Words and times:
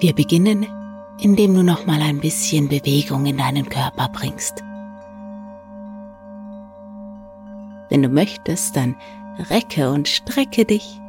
Wir 0.00 0.14
beginnen, 0.14 0.66
indem 1.18 1.54
du 1.54 1.64
noch 1.64 1.84
mal 1.84 2.00
ein 2.00 2.20
bisschen 2.20 2.68
Bewegung 2.68 3.26
in 3.26 3.38
deinen 3.38 3.68
Körper 3.68 4.08
bringst. 4.08 4.62
Wenn 7.90 8.02
du 8.02 8.08
möchtest, 8.08 8.76
dann 8.76 8.94
recke 9.50 9.90
und 9.90 10.06
strecke 10.06 10.64
dich. 10.64 11.00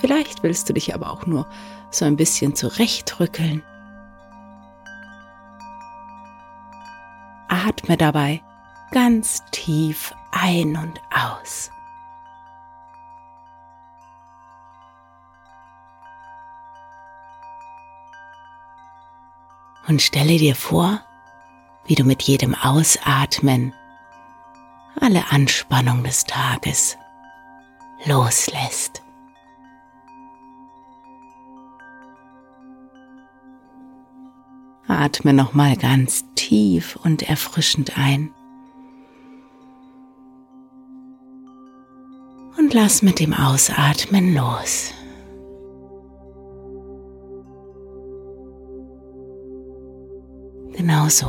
Vielleicht 0.00 0.42
willst 0.42 0.68
du 0.68 0.72
dich 0.72 0.94
aber 0.94 1.10
auch 1.10 1.26
nur 1.26 1.46
so 1.90 2.06
ein 2.06 2.16
bisschen 2.16 2.54
zurechtrückeln. 2.54 3.62
Atme 7.48 7.96
dabei 7.98 8.40
ganz 8.92 9.42
tief 9.50 10.14
ein 10.32 10.76
und 10.76 11.00
aus. 11.10 11.70
Und 19.88 20.02
stelle 20.02 20.36
dir 20.36 20.54
vor, 20.54 21.00
wie 21.86 21.94
du 21.94 22.04
mit 22.04 22.22
jedem 22.22 22.54
Ausatmen 22.54 23.72
alle 25.00 25.30
Anspannung 25.30 26.04
des 26.04 26.24
Tages 26.24 26.98
loslässt. 28.04 29.02
Atme 34.86 35.32
nochmal 35.32 35.76
ganz 35.76 36.24
tief 36.34 36.96
und 37.02 37.22
erfrischend 37.22 37.96
ein. 37.96 38.34
Und 42.58 42.74
lass 42.74 43.00
mit 43.00 43.20
dem 43.20 43.32
Ausatmen 43.32 44.34
los. 44.34 44.92
Genau 51.08 51.10
so. 51.10 51.26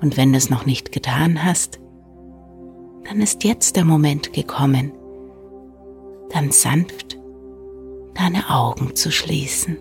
Und 0.00 0.16
wenn 0.16 0.32
du 0.32 0.38
es 0.38 0.50
noch 0.50 0.66
nicht 0.66 0.92
getan 0.92 1.44
hast, 1.44 1.80
dann 3.04 3.20
ist 3.20 3.44
jetzt 3.44 3.76
der 3.76 3.84
Moment 3.84 4.32
gekommen, 4.32 4.92
ganz 6.32 6.62
sanft 6.62 7.18
deine 8.14 8.48
Augen 8.50 8.94
zu 8.94 9.10
schließen. 9.10 9.76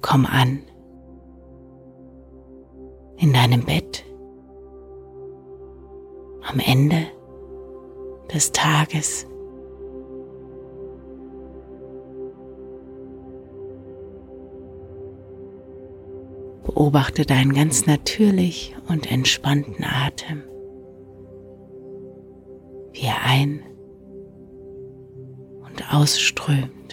Komm 0.00 0.26
an 0.26 0.62
in 3.18 3.32
deinem 3.32 3.64
Bett 3.64 3.83
am 6.54 6.60
Ende 6.60 7.06
des 8.32 8.52
Tages. 8.52 9.26
Beobachte 16.64 17.26
deinen 17.26 17.54
ganz 17.54 17.86
natürlich 17.86 18.74
und 18.88 19.10
entspannten 19.10 19.84
Atem, 19.84 20.44
wie 22.92 23.06
er 23.06 23.24
ein- 23.24 23.64
und 25.66 25.92
ausströmt. 25.92 26.83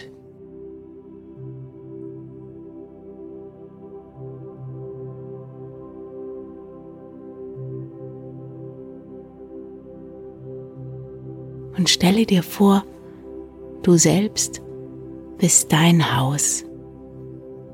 Und 11.82 11.88
stelle 11.90 12.26
dir 12.26 12.44
vor, 12.44 12.84
du 13.82 13.96
selbst 13.96 14.62
bist 15.38 15.72
dein 15.72 16.16
Haus 16.16 16.64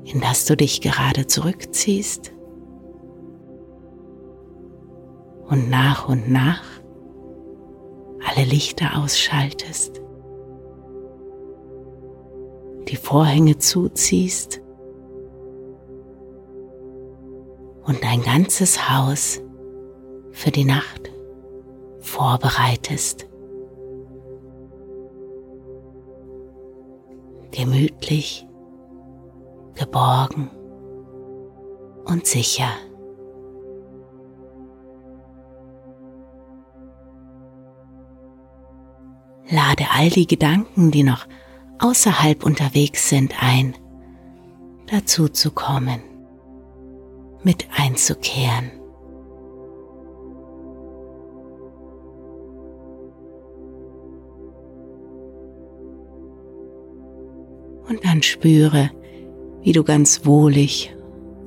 in 0.03 0.19
das 0.19 0.45
du 0.45 0.57
dich 0.57 0.81
gerade 0.81 1.27
zurückziehst 1.27 2.33
und 5.47 5.69
nach 5.69 6.09
und 6.09 6.31
nach 6.31 6.63
alle 8.25 8.45
Lichter 8.47 8.97
ausschaltest, 8.97 10.01
die 12.87 12.95
Vorhänge 12.95 13.59
zuziehst 13.59 14.59
und 17.83 18.03
dein 18.03 18.23
ganzes 18.23 18.89
Haus 18.89 19.39
für 20.31 20.49
die 20.49 20.65
Nacht 20.65 21.11
vorbereitest. 21.99 23.28
Gemütlich 27.59 28.47
geborgen 29.75 30.49
und 32.05 32.25
sicher. 32.25 32.69
Lade 39.49 39.87
all 39.93 40.09
die 40.09 40.25
Gedanken, 40.25 40.91
die 40.91 41.03
noch 41.03 41.27
außerhalb 41.79 42.45
unterwegs 42.45 43.09
sind, 43.09 43.33
ein, 43.43 43.75
dazu 44.87 45.27
zu 45.27 45.51
kommen, 45.51 45.99
mit 47.43 47.67
einzukehren. 47.77 48.78
Und 57.89 58.05
dann 58.05 58.21
spüre, 58.21 58.91
wie 59.61 59.71
du 59.71 59.83
ganz 59.83 60.25
wohlig 60.25 60.95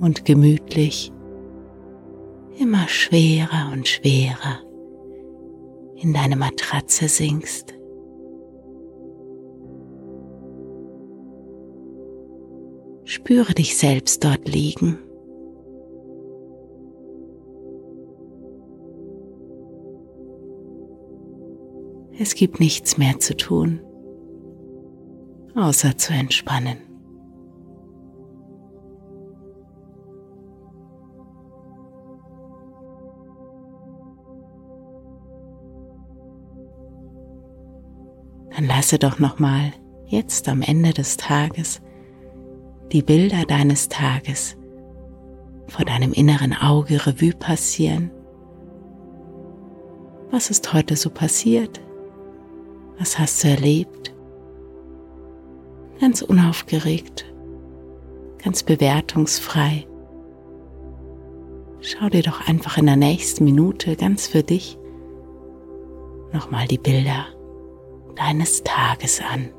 und 0.00 0.24
gemütlich 0.24 1.12
immer 2.58 2.88
schwerer 2.88 3.70
und 3.72 3.88
schwerer 3.88 4.60
in 5.96 6.12
deine 6.12 6.36
Matratze 6.36 7.08
sinkst. 7.08 7.74
Spüre 13.04 13.54
dich 13.54 13.76
selbst 13.76 14.24
dort 14.24 14.48
liegen. 14.48 14.98
Es 22.18 22.34
gibt 22.34 22.60
nichts 22.60 22.98
mehr 22.98 23.18
zu 23.18 23.36
tun, 23.36 23.80
außer 25.54 25.96
zu 25.96 26.12
entspannen. 26.12 26.78
Dann 38.54 38.66
lasse 38.66 38.98
doch 38.98 39.18
nochmal 39.18 39.72
jetzt 40.06 40.48
am 40.48 40.62
Ende 40.62 40.92
des 40.92 41.16
Tages 41.16 41.80
die 42.92 43.02
Bilder 43.02 43.44
deines 43.46 43.88
Tages 43.88 44.56
vor 45.66 45.84
deinem 45.86 46.12
inneren 46.12 46.52
Auge 46.52 47.06
Revue 47.06 47.32
passieren. 47.32 48.10
Was 50.30 50.50
ist 50.50 50.72
heute 50.74 50.96
so 50.96 51.08
passiert? 51.08 51.80
Was 52.98 53.18
hast 53.18 53.42
du 53.42 53.48
erlebt? 53.48 54.01
Ganz 56.02 56.20
unaufgeregt, 56.20 57.32
ganz 58.42 58.64
bewertungsfrei. 58.64 59.86
Schau 61.80 62.08
dir 62.08 62.24
doch 62.24 62.48
einfach 62.48 62.76
in 62.76 62.86
der 62.86 62.96
nächsten 62.96 63.44
Minute 63.44 63.94
ganz 63.94 64.26
für 64.26 64.42
dich 64.42 64.76
nochmal 66.32 66.66
die 66.66 66.78
Bilder 66.78 67.26
deines 68.16 68.64
Tages 68.64 69.20
an. 69.20 69.50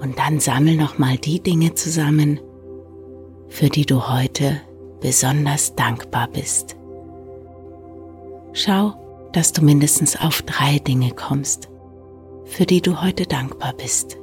Und 0.00 0.18
dann 0.18 0.40
sammel 0.40 0.76
noch 0.76 0.98
mal 0.98 1.18
die 1.18 1.40
Dinge 1.40 1.74
zusammen, 1.74 2.40
für 3.48 3.68
die 3.68 3.84
du 3.84 4.08
heute 4.08 4.60
besonders 5.00 5.74
dankbar 5.74 6.28
bist. 6.28 6.76
Schau, 8.52 8.94
dass 9.32 9.52
du 9.52 9.62
mindestens 9.62 10.18
auf 10.18 10.42
drei 10.42 10.78
Dinge 10.78 11.10
kommst, 11.10 11.68
für 12.44 12.66
die 12.66 12.80
du 12.80 13.02
heute 13.02 13.24
dankbar 13.24 13.74
bist. 13.74 14.19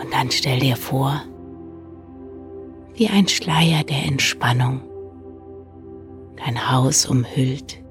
Und 0.00 0.12
dann 0.12 0.30
stell 0.30 0.60
dir 0.60 0.76
vor, 0.76 1.22
wie 2.94 3.08
ein 3.08 3.28
Schleier 3.28 3.84
der 3.84 4.04
Entspannung 4.04 4.80
dein 6.36 6.70
Haus 6.70 7.06
umhüllt, 7.06 7.82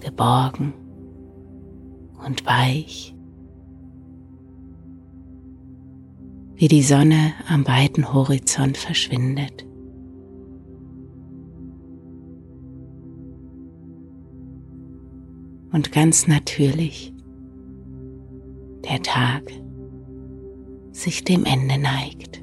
geborgen 0.00 0.74
und 2.24 2.44
weich, 2.44 3.14
wie 6.54 6.68
die 6.68 6.82
Sonne 6.82 7.32
am 7.48 7.66
weiten 7.66 8.12
Horizont 8.12 8.76
verschwindet. 8.76 9.66
Und 15.72 15.92
ganz 15.92 16.26
natürlich 16.26 17.11
der 18.84 19.02
Tag 19.02 19.42
sich 20.92 21.24
dem 21.24 21.44
Ende 21.44 21.78
neigt. 21.78 22.42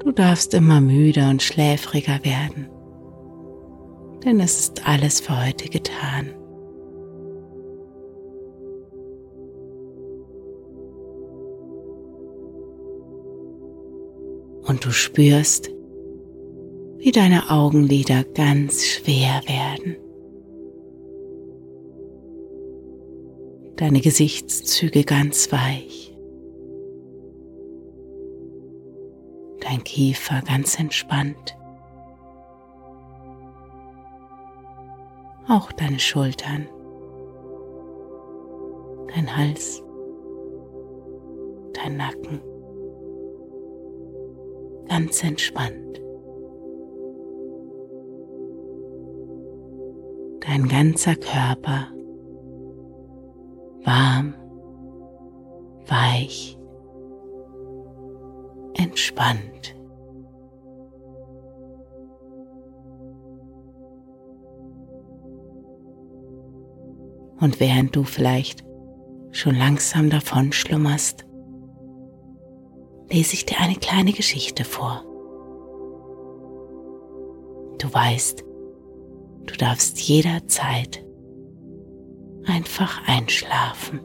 Du 0.00 0.12
darfst 0.12 0.54
immer 0.54 0.80
müder 0.80 1.28
und 1.30 1.42
schläfriger 1.42 2.24
werden, 2.24 2.68
denn 4.24 4.40
es 4.40 4.58
ist 4.58 4.88
alles 4.88 5.20
für 5.20 5.44
heute 5.44 5.68
getan. 5.68 6.30
Und 14.62 14.84
du 14.84 14.90
spürst, 14.90 15.70
wie 17.00 17.12
deine 17.12 17.50
Augenlider 17.50 18.24
ganz 18.24 18.84
schwer 18.84 19.40
werden. 19.46 19.96
Deine 23.76 24.02
Gesichtszüge 24.02 25.04
ganz 25.04 25.50
weich. 25.50 26.14
Dein 29.60 29.82
Kiefer 29.84 30.42
ganz 30.46 30.78
entspannt. 30.78 31.56
Auch 35.48 35.72
deine 35.72 35.98
Schultern. 35.98 36.68
Dein 39.14 39.34
Hals. 39.36 39.82
Dein 41.72 41.96
Nacken. 41.96 42.42
Ganz 44.88 45.24
entspannt. 45.24 45.99
Dein 50.50 50.66
ganzer 50.66 51.14
Körper 51.14 51.86
warm, 53.84 54.34
weich, 55.86 56.58
entspannt. 58.74 59.76
Und 67.38 67.60
während 67.60 67.94
du 67.94 68.02
vielleicht 68.02 68.64
schon 69.30 69.54
langsam 69.54 70.10
davon 70.10 70.50
schlummerst, 70.50 71.26
lese 73.08 73.34
ich 73.34 73.46
dir 73.46 73.60
eine 73.60 73.76
kleine 73.76 74.12
Geschichte 74.12 74.64
vor. 74.64 75.04
Du 77.78 77.94
weißt, 77.94 78.49
Du 79.50 79.56
darfst 79.56 80.00
jederzeit 80.00 81.04
einfach 82.46 83.06
einschlafen. 83.06 84.00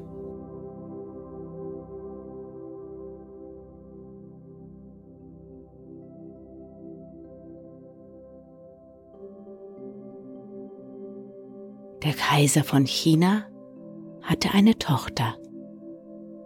Der 12.03 12.13
Kaiser 12.13 12.63
von 12.63 12.85
China 12.85 13.45
hatte 14.21 14.51
eine 14.51 14.77
Tochter, 14.77 15.37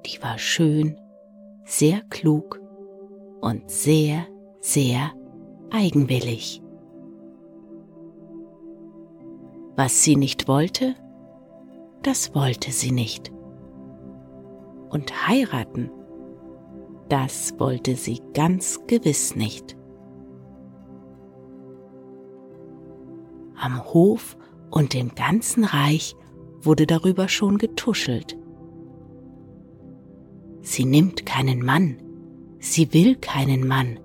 die 0.05 0.21
war 0.21 0.37
schön, 0.37 0.99
sehr 1.63 2.01
klug 2.09 2.59
und 3.41 3.69
sehr, 3.69 4.25
sehr 4.61 5.11
eigenwillig. 5.71 6.61
Was 9.81 10.03
sie 10.03 10.17
nicht 10.17 10.49
wollte, 10.49 10.93
das 12.03 12.35
wollte 12.35 12.73
sie 12.73 12.91
nicht. 12.91 13.31
und 14.89 15.25
heiraten, 15.29 15.89
das 17.07 17.57
wollte 17.59 17.95
sie 17.95 18.19
ganz 18.33 18.81
gewiss 18.87 19.37
nicht. 19.37 19.77
Am 23.55 23.85
Hof 23.85 24.35
und 24.69 24.95
im 24.95 25.15
ganzen 25.15 25.63
Reich 25.63 26.13
wurde 26.59 26.85
darüber 26.85 27.29
schon 27.29 27.57
getuschelt. 27.57 28.37
Sie 30.59 30.83
nimmt 30.83 31.25
keinen 31.25 31.63
Mann, 31.63 32.01
sie 32.59 32.93
will 32.93 33.15
keinen 33.15 33.65
Mann. 33.65 33.97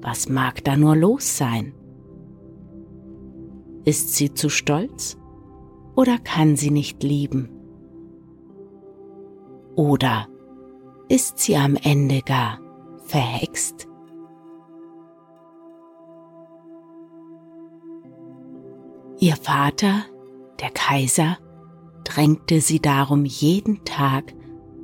Was 0.00 0.28
mag 0.28 0.64
da 0.64 0.76
nur 0.76 0.96
los 0.96 1.36
sein? 1.36 1.74
Ist 3.84 4.14
sie 4.14 4.34
zu 4.34 4.48
stolz 4.48 5.16
oder 5.96 6.18
kann 6.18 6.56
sie 6.56 6.70
nicht 6.70 7.02
lieben? 7.02 7.48
Oder 9.74 10.28
ist 11.08 11.38
sie 11.38 11.56
am 11.56 11.76
Ende 11.76 12.20
gar 12.20 12.60
verhext? 13.04 13.88
Ihr 19.18 19.36
Vater, 19.36 20.04
der 20.60 20.70
Kaiser, 20.70 21.38
drängte 22.04 22.60
sie 22.60 22.80
darum 22.80 23.24
jeden 23.24 23.84
Tag, 23.84 24.34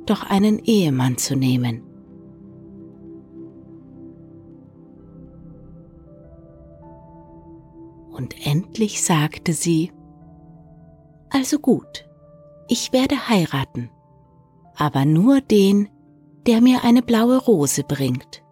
doch 0.05 0.23
einen 0.23 0.59
Ehemann 0.59 1.17
zu 1.17 1.35
nehmen. 1.35 1.86
Und 8.27 8.45
endlich 8.45 9.01
sagte 9.01 9.53
sie, 9.53 9.93
Also 11.29 11.59
gut, 11.59 12.09
ich 12.67 12.91
werde 12.91 13.29
heiraten, 13.29 13.89
aber 14.75 15.05
nur 15.05 15.39
den, 15.39 15.87
der 16.45 16.59
mir 16.59 16.83
eine 16.83 17.01
blaue 17.01 17.37
Rose 17.37 17.85
bringt. 17.85 18.43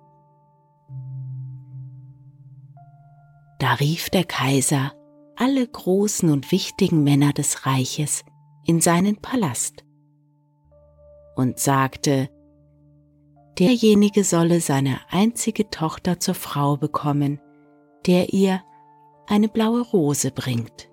Da 3.60 3.74
rief 3.74 4.10
der 4.10 4.24
Kaiser 4.24 4.94
alle 5.36 5.68
großen 5.68 6.30
und 6.30 6.54
wichtigen 6.54 7.04
Männer 7.04 7.34
des 7.34 7.66
Reiches 7.66 8.24
in 8.64 8.80
seinen 8.80 9.18
Palast 9.18 9.84
und 11.36 11.60
sagte, 11.60 12.30
derjenige 13.60 14.24
solle 14.24 14.62
seine 14.62 15.02
einzige 15.10 15.70
Tochter 15.70 16.18
zur 16.22 16.36
Frau 16.36 16.78
bekommen, 16.78 17.42
der 18.06 18.32
ihr 18.32 18.62
eine 19.28 19.48
blaue 19.50 19.82
Rose 19.82 20.32
bringt. 20.32 20.90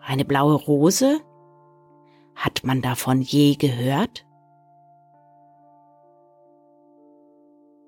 Eine 0.00 0.24
blaue 0.24 0.54
Rose? 0.54 1.20
Hat 2.34 2.62
man 2.64 2.82
davon 2.82 3.20
je 3.20 3.56
gehört? 3.56 4.26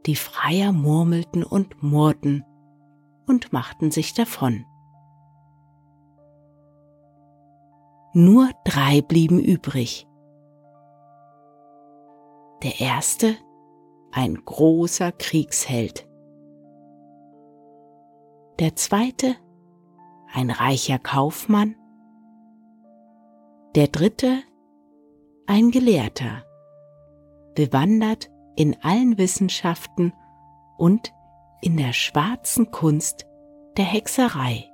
Die 0.07 0.17
Freier 0.17 0.73
murmelten 0.73 1.45
und 1.45 1.83
murrten 1.83 2.45
und 3.27 3.53
machten 3.53 3.91
sich 3.91 4.13
davon. 4.15 4.65
Nur 8.13 8.51
drei 8.65 9.03
blieben 9.03 9.39
übrig. 9.39 10.09
Der 12.63 12.81
erste, 12.81 13.37
ein 14.11 14.35
großer 14.35 15.13
Kriegsheld. 15.13 16.10
Der 18.61 18.77
zweite, 18.77 19.37
ein 20.35 20.51
reicher 20.51 20.99
Kaufmann. 20.99 21.77
Der 23.75 23.89
dritte, 23.89 24.43
ein 25.47 25.71
Gelehrter, 25.71 26.45
bewandert 27.55 28.31
in 28.57 28.77
allen 28.83 29.17
Wissenschaften 29.17 30.13
und 30.77 31.11
in 31.63 31.79
der 31.79 31.95
schwarzen 31.95 32.71
Kunst 32.71 33.27
der 33.79 33.87
Hexerei. 33.87 34.71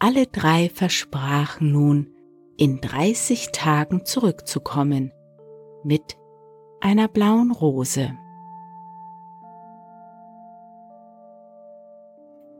Alle 0.00 0.26
drei 0.26 0.68
versprachen 0.68 1.72
nun, 1.72 2.14
in 2.58 2.82
30 2.82 3.52
Tagen 3.52 4.04
zurückzukommen 4.04 5.12
mit 5.82 6.18
einer 6.82 7.08
blauen 7.08 7.52
Rose. 7.52 8.12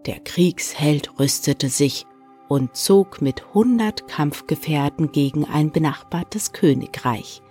Der 0.07 0.21
Kriegsheld 0.21 1.19
rüstete 1.19 1.69
sich 1.69 2.07
und 2.49 2.77
zog 2.77 3.23
mit 3.23 3.55
hundert 3.55 4.07
Kampfgefährten 4.07 5.13
gegen 5.13 5.45
ein 5.45 5.73
benachbartes 5.73 6.53
Königreich, 6.53 7.43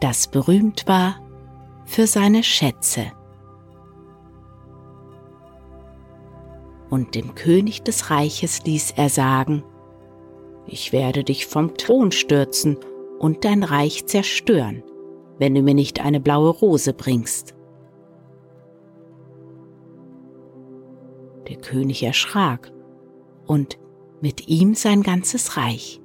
das 0.00 0.28
berühmt 0.28 0.86
war 0.86 1.20
für 1.84 2.06
seine 2.06 2.42
Schätze. 2.42 3.12
und 6.90 7.14
dem 7.14 7.34
König 7.34 7.82
des 7.82 8.10
Reiches 8.10 8.64
ließ 8.64 8.94
er 8.96 9.08
sagen, 9.08 9.62
ich 10.66 10.92
werde 10.92 11.24
dich 11.24 11.46
vom 11.46 11.76
Thron 11.76 12.12
stürzen 12.12 12.78
und 13.18 13.44
dein 13.44 13.62
Reich 13.62 14.06
zerstören, 14.06 14.82
wenn 15.38 15.54
du 15.54 15.62
mir 15.62 15.74
nicht 15.74 16.00
eine 16.04 16.20
blaue 16.20 16.50
Rose 16.50 16.92
bringst. 16.92 17.54
Der 21.48 21.56
König 21.56 22.02
erschrak 22.02 22.72
und 23.46 23.78
mit 24.20 24.48
ihm 24.48 24.74
sein 24.74 25.02
ganzes 25.02 25.56
Reich. 25.56 26.00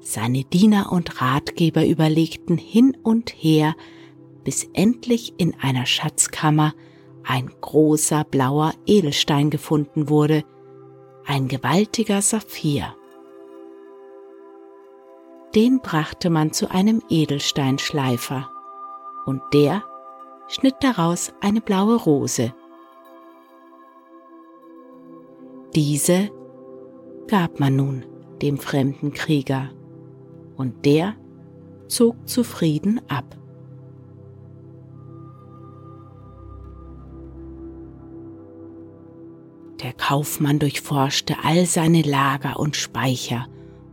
Seine 0.00 0.44
Diener 0.44 0.90
und 0.90 1.20
Ratgeber 1.20 1.86
überlegten 1.86 2.56
hin 2.56 2.96
und 3.02 3.30
her, 3.30 3.74
bis 4.44 4.64
endlich 4.72 5.34
in 5.36 5.54
einer 5.60 5.84
Schatzkammer 5.84 6.72
ein 7.24 7.50
großer 7.60 8.24
blauer 8.24 8.72
Edelstein 8.86 9.50
gefunden 9.50 10.08
wurde, 10.08 10.44
ein 11.26 11.48
gewaltiger 11.48 12.22
Saphir. 12.22 12.94
Den 15.54 15.80
brachte 15.80 16.30
man 16.30 16.52
zu 16.52 16.70
einem 16.70 17.02
Edelsteinschleifer, 17.10 18.50
und 19.26 19.42
der 19.52 19.84
schnitt 20.46 20.76
daraus 20.80 21.34
eine 21.42 21.60
blaue 21.60 21.96
Rose. 21.96 22.54
Diese 25.78 26.28
gab 27.28 27.60
man 27.60 27.76
nun 27.76 28.04
dem 28.42 28.58
fremden 28.58 29.12
Krieger, 29.12 29.70
und 30.56 30.84
der 30.84 31.14
zog 31.86 32.16
zufrieden 32.28 33.00
ab. 33.06 33.38
Der 39.80 39.92
Kaufmann 39.92 40.58
durchforschte 40.58 41.36
all 41.44 41.64
seine 41.64 42.02
Lager 42.02 42.58
und 42.58 42.74
Speicher 42.74 43.46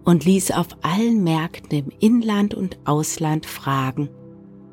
und 0.06 0.25
ließ 0.25 0.54
auf 0.54 0.70
allen 0.82 1.24
Märkten 1.24 1.77
im 1.77 1.92
Inland 2.00 2.56
und 2.56 2.80
Ausland 2.86 3.46
fragen, 3.46 4.10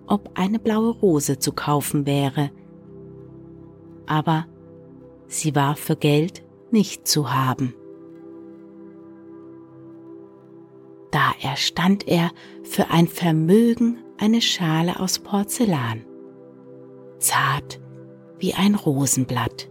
ob 0.07 0.31
eine 0.33 0.59
blaue 0.59 0.93
Rose 0.93 1.39
zu 1.39 1.53
kaufen 1.53 2.07
wäre. 2.07 2.51
Aber 4.07 4.47
sie 5.29 5.55
war 5.55 5.77
für 5.77 5.97
Geld 5.97 6.43
nicht 6.73 7.07
zu 7.07 7.33
haben. 7.33 7.75
Da 11.11 11.33
erstand 11.43 12.09
er 12.09 12.31
für 12.63 12.89
ein 12.91 13.07
Vermögen 13.07 13.99
eine 14.19 14.41
Schale 14.41 14.99
aus 14.99 15.19
Porzellan, 15.19 16.05
zart 17.19 17.81
wie 18.39 18.55
ein 18.55 18.75
Rosenblatt 18.75 19.69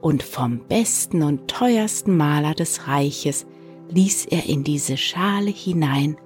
und 0.00 0.22
vom 0.22 0.66
besten 0.66 1.22
und 1.22 1.48
teuersten 1.48 2.16
Maler 2.16 2.54
des 2.54 2.86
Reiches 2.86 3.46
ließ 3.88 4.26
er 4.26 4.46
in 4.46 4.64
diese 4.64 4.96
Schale 4.96 5.50
hinein 5.50 6.16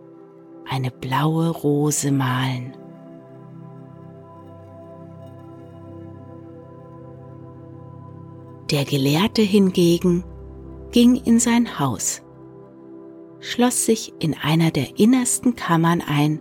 eine 0.68 0.90
blaue 0.90 1.50
Rose 1.50 2.10
malen. 2.10 2.76
Der 8.70 8.84
Gelehrte 8.84 9.42
hingegen 9.42 10.22
ging 10.92 11.16
in 11.16 11.40
sein 11.40 11.80
Haus, 11.80 12.22
schloss 13.40 13.84
sich 13.84 14.12
in 14.20 14.36
einer 14.40 14.70
der 14.70 14.96
innersten 14.98 15.56
Kammern 15.56 16.00
ein 16.00 16.40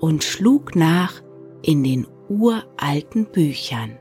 und 0.00 0.24
schlug 0.24 0.74
nach 0.76 1.22
in 1.60 1.84
den 1.84 2.06
uralten 2.30 3.26
Büchern. 3.26 3.98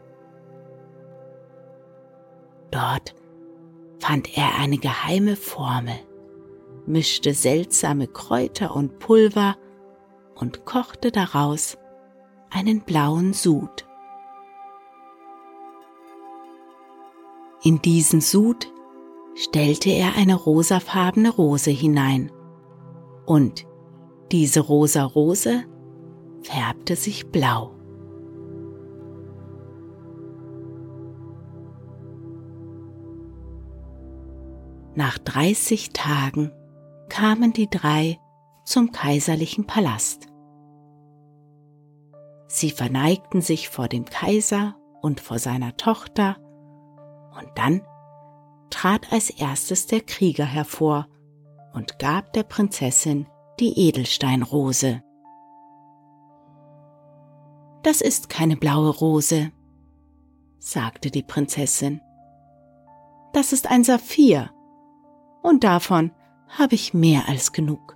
Dort 2.72 3.16
fand 4.00 4.38
er 4.38 4.58
eine 4.58 4.78
geheime 4.78 5.36
Formel, 5.36 5.96
mischte 6.86 7.34
seltsame 7.34 8.08
Kräuter 8.08 8.74
und 8.74 9.00
Pulver 9.00 9.58
und 10.36 10.64
kochte 10.64 11.12
daraus 11.12 11.78
einen 12.50 12.82
blauen 12.82 13.34
Sud. 13.34 13.86
In 17.66 17.82
diesen 17.82 18.22
Sud 18.22 18.72
stellte 19.34 19.90
er 19.90 20.16
eine 20.16 20.36
rosafarbene 20.36 21.32
Rose 21.32 21.72
hinein 21.72 22.32
und 23.26 23.66
diese 24.32 24.60
rosa 24.60 25.04
Rose 25.04 25.64
färbte 26.44 26.96
sich 26.96 27.32
blau. 27.32 27.72
Nach 34.94 35.18
30 35.18 35.90
Tagen 35.90 36.52
kamen 37.10 37.52
die 37.52 37.68
drei 37.68 38.20
zum 38.64 38.92
kaiserlichen 38.92 39.66
Palast. 39.66 40.28
Sie 42.48 42.70
verneigten 42.70 43.42
sich 43.42 43.70
vor 43.70 43.88
dem 43.88 44.06
Kaiser 44.06 44.76
und 45.02 45.20
vor 45.20 45.40
seiner 45.40 45.76
Tochter, 45.78 46.38
und 47.38 47.50
dann 47.56 47.82
trat 48.70 49.12
als 49.12 49.30
erstes 49.30 49.88
der 49.88 50.02
Krieger 50.02 50.46
hervor 50.46 51.08
und 51.74 52.00
gab 52.00 52.34
der 52.34 52.44
Prinzessin 52.44 53.28
die 53.60 53.88
Edelsteinrose. 53.88 55.02
Das 57.84 58.02
ist 58.02 58.30
keine 58.30 58.58
blaue 58.58 58.90
Rose, 58.90 59.52
sagte 60.58 61.12
die 61.12 61.24
Prinzessin. 61.24 62.02
Das 63.34 63.54
ist 63.54 63.70
ein 63.70 63.84
Saphir, 63.84 64.50
und 65.44 65.64
davon 65.64 66.12
habe 66.48 66.76
ich 66.76 66.94
mehr 66.94 67.28
als 67.28 67.52
genug. 67.52 67.96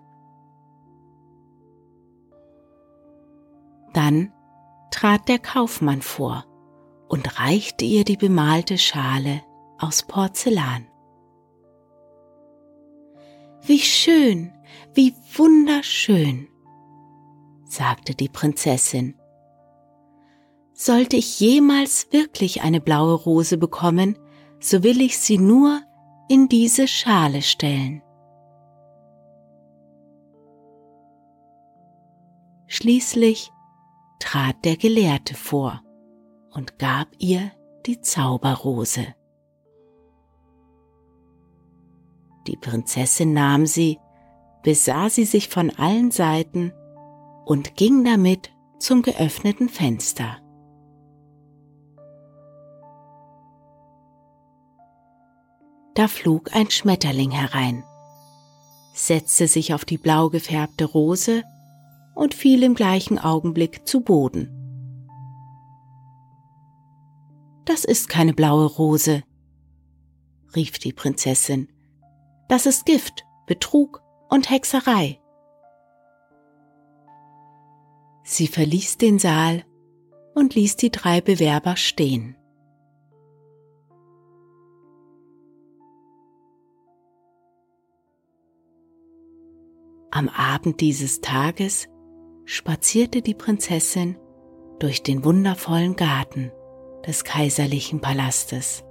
Dann 3.93 4.31
trat 4.91 5.27
der 5.27 5.39
Kaufmann 5.39 6.01
vor 6.01 6.45
und 7.09 7.39
reichte 7.39 7.83
ihr 7.83 8.05
die 8.05 8.17
bemalte 8.17 8.77
Schale 8.77 9.41
aus 9.79 10.03
Porzellan. 10.03 10.87
Wie 13.63 13.79
schön, 13.79 14.53
wie 14.93 15.13
wunderschön, 15.35 16.47
sagte 17.65 18.13
die 18.13 18.29
Prinzessin. 18.29 19.19
Sollte 20.73 21.17
ich 21.17 21.39
jemals 21.39 22.07
wirklich 22.11 22.61
eine 22.61 22.79
blaue 22.79 23.15
Rose 23.15 23.57
bekommen, 23.57 24.17
so 24.59 24.83
will 24.83 25.01
ich 25.01 25.17
sie 25.17 25.37
nur 25.37 25.81
in 26.29 26.47
diese 26.47 26.87
Schale 26.87 27.41
stellen. 27.41 28.01
Schließlich 32.67 33.51
trat 34.19 34.63
der 34.63 34.77
Gelehrte 34.77 35.33
vor 35.33 35.81
und 36.53 36.79
gab 36.79 37.07
ihr 37.17 37.51
die 37.85 38.01
Zauberrose. 38.01 39.07
Die 42.47 42.57
Prinzessin 42.57 43.33
nahm 43.33 43.65
sie, 43.65 43.99
besah 44.63 45.09
sie 45.09 45.25
sich 45.25 45.49
von 45.49 45.69
allen 45.71 46.11
Seiten 46.11 46.73
und 47.45 47.75
ging 47.75 48.03
damit 48.03 48.51
zum 48.79 49.01
geöffneten 49.01 49.69
Fenster. 49.69 50.37
Da 55.95 56.07
flog 56.07 56.55
ein 56.55 56.69
Schmetterling 56.69 57.31
herein, 57.31 57.83
setzte 58.93 59.47
sich 59.47 59.73
auf 59.73 59.83
die 59.83 59.97
blau 59.97 60.29
gefärbte 60.29 60.85
Rose 60.85 61.43
und 62.15 62.33
fiel 62.33 62.63
im 62.63 62.73
gleichen 62.73 63.19
Augenblick 63.19 63.85
zu 63.87 64.01
Boden. 64.01 64.58
Das 67.69 67.85
ist 67.85 68.09
keine 68.09 68.33
blaue 68.33 68.65
Rose, 68.65 69.21
rief 70.55 70.79
die 70.79 70.91
Prinzessin. 70.91 71.71
Das 72.47 72.65
ist 72.65 72.87
Gift, 72.87 73.23
Betrug 73.45 74.01
und 74.27 74.49
Hexerei. 74.49 75.21
Sie 78.23 78.47
verließ 78.47 78.97
den 78.97 79.19
Saal 79.19 79.65
und 80.33 80.55
ließ 80.55 80.77
die 80.77 80.89
drei 80.89 81.21
Bewerber 81.21 81.75
stehen. 81.75 82.35
Am 90.09 90.27
Abend 90.29 90.81
dieses 90.81 91.21
Tages 91.21 91.87
spazierte 92.45 93.21
die 93.21 93.35
Prinzessin 93.35 94.17
durch 94.79 95.03
den 95.03 95.23
wundervollen 95.23 95.95
Garten 95.95 96.51
des 97.05 97.23
kaiserlichen 97.23 98.01
Palastes. 98.01 98.83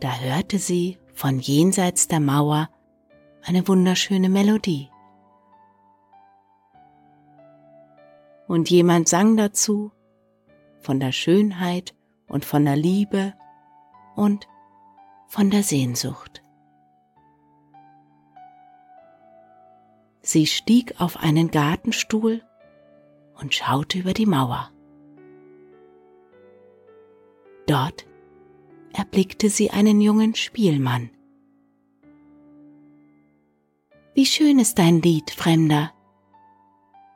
Da 0.00 0.18
hörte 0.18 0.58
sie 0.58 0.98
von 1.14 1.38
jenseits 1.38 2.08
der 2.08 2.20
Mauer 2.20 2.68
eine 3.42 3.66
wunderschöne 3.66 4.28
Melodie. 4.28 4.90
Und 8.46 8.68
jemand 8.70 9.08
sang 9.08 9.36
dazu 9.36 9.92
von 10.78 11.00
der 11.00 11.12
Schönheit 11.12 11.94
und 12.28 12.44
von 12.44 12.64
der 12.64 12.76
Liebe 12.76 13.34
und 14.14 14.46
von 15.26 15.50
der 15.50 15.62
Sehnsucht. 15.62 16.42
Sie 20.20 20.46
stieg 20.46 21.00
auf 21.00 21.16
einen 21.18 21.50
Gartenstuhl 21.50 22.42
und 23.40 23.54
schaute 23.54 23.98
über 23.98 24.12
die 24.12 24.26
Mauer. 24.26 24.70
Dort 27.66 28.06
erblickte 28.92 29.48
sie 29.48 29.70
einen 29.70 30.00
jungen 30.00 30.34
Spielmann. 30.34 31.10
Wie 34.14 34.26
schön 34.26 34.58
ist 34.58 34.78
dein 34.78 35.02
Lied, 35.02 35.30
Fremder, 35.30 35.92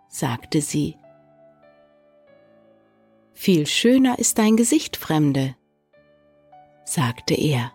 sagte 0.09 0.61
sie. 0.61 0.97
Viel 3.33 3.67
schöner 3.67 4.19
ist 4.19 4.39
dein 4.39 4.57
Gesicht, 4.57 4.97
Fremde, 4.97 5.55
sagte 6.85 7.35
er. 7.35 7.73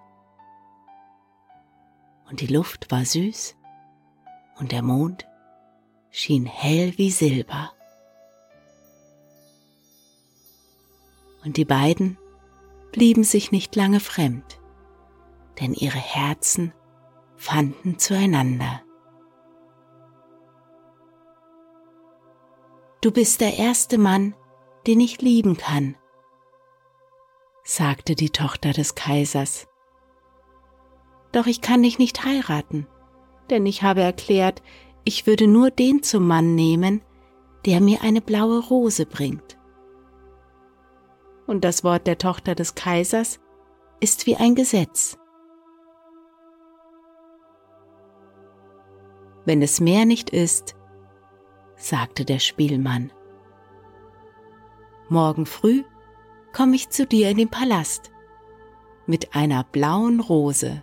Und 2.29 2.41
die 2.41 2.47
Luft 2.47 2.91
war 2.91 3.05
süß 3.05 3.55
und 4.59 4.73
der 4.73 4.81
Mond 4.81 5.25
schien 6.09 6.45
hell 6.45 6.97
wie 6.97 7.11
Silber. 7.11 7.71
Und 11.45 11.57
die 11.57 11.65
beiden 11.65 12.17
blieben 12.91 13.23
sich 13.23 13.51
nicht 13.51 13.75
lange 13.75 13.99
fremd, 13.99 14.59
denn 15.59 15.73
ihre 15.73 15.97
Herzen 15.97 16.73
fanden 17.35 17.99
zueinander. 17.99 18.81
Du 23.01 23.11
bist 23.11 23.41
der 23.41 23.57
erste 23.57 23.97
Mann, 23.97 24.33
den 24.87 25.01
ich 25.01 25.21
lieben 25.21 25.57
kann, 25.57 25.95
sagte 27.63 28.15
die 28.15 28.29
Tochter 28.29 28.71
des 28.71 28.95
Kaisers. 28.95 29.67
Doch 31.33 31.47
ich 31.47 31.61
kann 31.61 31.83
dich 31.83 31.99
nicht 31.99 32.23
heiraten, 32.23 32.87
denn 33.49 33.65
ich 33.65 33.83
habe 33.83 34.01
erklärt, 34.01 34.61
ich 35.03 35.27
würde 35.27 35.47
nur 35.47 35.69
den 35.71 36.03
zum 36.03 36.27
Mann 36.27 36.55
nehmen, 36.55 37.01
der 37.65 37.81
mir 37.81 38.01
eine 38.03 38.21
blaue 38.21 38.59
Rose 38.59 39.05
bringt. 39.05 39.57
Und 41.53 41.63
das 41.63 41.83
Wort 41.83 42.07
der 42.07 42.17
Tochter 42.17 42.55
des 42.55 42.73
Kaisers 42.73 43.39
ist 43.99 44.25
wie 44.25 44.35
ein 44.35 44.55
Gesetz. 44.55 45.19
Wenn 49.45 49.61
es 49.61 49.79
mehr 49.79 50.05
nicht 50.05 50.31
ist, 50.31 50.75
sagte 51.75 52.25
der 52.25 52.39
Spielmann, 52.39 53.13
morgen 55.09 55.45
früh 55.45 55.83
komme 56.53 56.75
ich 56.75 56.89
zu 56.89 57.05
dir 57.05 57.29
in 57.29 57.37
den 57.37 57.51
Palast 57.51 58.11
mit 59.05 59.35
einer 59.35 59.63
blauen 59.63 60.21
Rose 60.21 60.81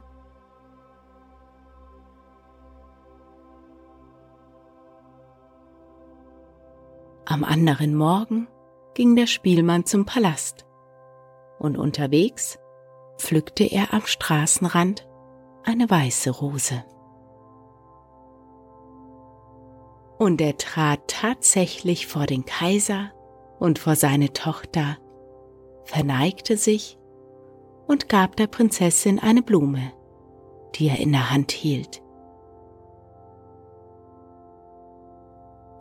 Am 7.24 7.42
anderen 7.42 7.96
Morgen 7.96 8.46
ging 8.94 9.16
der 9.16 9.26
Spielmann 9.26 9.85
zum 9.85 10.05
Palast 10.05 10.66
und 11.59 11.76
unterwegs 11.76 12.59
pflückte 13.18 13.64
er 13.64 13.92
am 13.92 14.07
Straßenrand 14.07 15.07
eine 15.62 15.88
weiße 15.88 16.31
Rose. 16.31 16.85
Und 20.18 20.40
er 20.40 20.57
trat 20.57 21.00
tatsächlich 21.09 22.07
vor 22.07 22.26
den 22.26 22.44
Kaiser 22.44 23.12
und 23.59 23.79
vor 23.79 23.94
seine 23.94 24.33
Tochter, 24.33 24.96
verneigte 25.85 26.57
sich 26.57 26.98
und 27.87 28.09
gab 28.09 28.37
der 28.37 28.46
Prinzessin 28.46 29.18
eine 29.18 29.42
Blume, 29.42 29.92
die 30.74 30.88
er 30.88 30.98
in 30.98 31.12
der 31.12 31.31
Hand 31.31 31.53
hielt. 31.53 32.03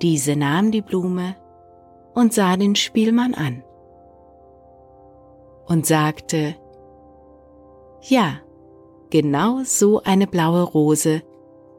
Diese 0.02 0.36
nahm 0.36 0.72
die 0.72 0.82
Blume 0.82 1.36
und 2.19 2.34
sah 2.34 2.58
den 2.58 2.75
Spielmann 2.75 3.34
an 3.34 3.63
und 5.67 5.86
sagte, 5.86 6.55
Ja, 8.01 8.41
genau 9.10 9.63
so 9.63 10.01
eine 10.03 10.27
blaue 10.27 10.63
Rose 10.63 11.21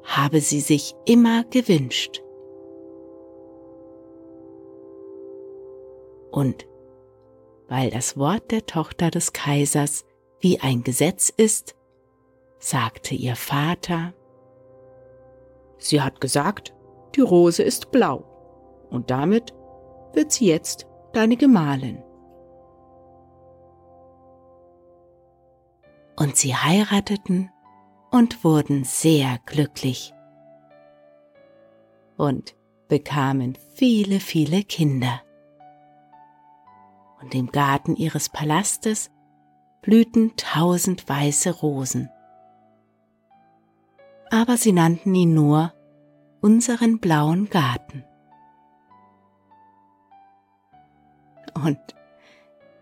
habe 0.03 0.41
sie 0.41 0.61
sich 0.61 0.95
immer 1.05 1.45
gewünscht. 1.45 2.23
Und 6.31 6.67
weil 7.69 7.91
das 7.91 8.17
Wort 8.17 8.51
der 8.51 8.65
Tochter 8.65 9.11
des 9.11 9.35
Kaisers 9.35 10.07
wie 10.41 10.59
ein 10.61 10.83
Gesetz 10.85 11.29
ist, 11.29 11.77
sagte 12.59 13.15
ihr 13.15 13.37
Vater, 13.37 14.15
Sie 15.77 16.01
hat 16.01 16.21
gesagt, 16.21 16.75
die 17.15 17.21
Rose 17.21 17.63
ist 17.63 17.91
blau, 17.91 18.25
und 18.91 19.11
damit 19.11 19.55
wird 20.13 20.33
sie 20.33 20.47
jetzt 20.47 20.87
deine 21.13 21.37
Gemahlin. 21.37 22.03
Und 26.19 26.37
sie 26.37 26.55
heirateten 26.55 27.51
und 28.11 28.45
wurden 28.45 28.85
sehr 28.85 29.39
glücklich 29.47 30.13
und 32.21 32.55
bekamen 32.89 33.57
viele, 33.75 34.21
viele 34.21 34.63
Kinder. 34.63 35.23
Und 37.23 37.35
im 37.35 37.51
Garten 37.51 37.97
ihres 37.97 38.29
Palastes 38.29 39.11
blühten 39.81 40.37
tausend 40.37 41.09
weiße 41.09 41.51
Rosen. 41.51 42.11
Aber 44.31 44.59
sie 44.59 44.73
nannten 44.73 45.15
ihn 45.15 45.35
nur 45.35 45.73
unseren 46.43 47.01
blauen 47.01 47.49
Garten. 47.49 48.05
Und 51.55 51.79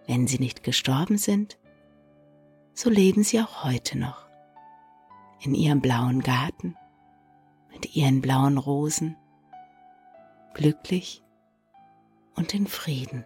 wenn 0.07 0.27
sie 0.27 0.39
nicht 0.39 0.63
gestorben 0.63 1.19
sind, 1.19 1.59
so 2.75 2.91
leben 2.91 3.25
sie 3.25 3.41
auch 3.41 3.65
heute 3.65 3.99
noch 3.99 4.29
in 5.41 5.55
ihrem 5.55 5.81
blauen 5.81 6.21
Garten 6.21 6.77
mit 7.71 7.95
ihren 7.95 8.21
blauen 8.21 8.59
Rosen, 8.59 9.17
glücklich 10.55 11.23
und 12.35 12.55
in 12.55 12.67
Frieden. 12.67 13.25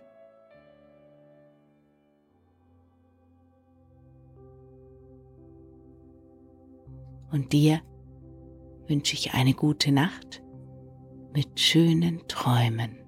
Und 7.31 7.53
dir 7.55 7.81
wünsche 8.89 9.15
ich 9.15 9.33
eine 9.33 9.55
gute 9.55 9.91
Nacht 9.91 10.43
mit 11.33 11.59
schönen 11.59 12.29
Träumen. 12.29 13.02